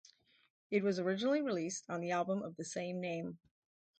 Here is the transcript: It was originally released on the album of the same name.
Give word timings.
It 0.71 0.81
was 0.83 0.97
originally 0.99 1.43
released 1.43 1.85
on 1.87 2.01
the 2.01 2.09
album 2.09 2.41
of 2.41 2.55
the 2.55 2.65
same 2.65 2.99
name. 2.99 3.37